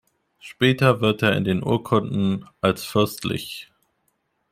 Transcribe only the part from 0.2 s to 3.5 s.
Später wird er in den Urkunden als „Fürstl.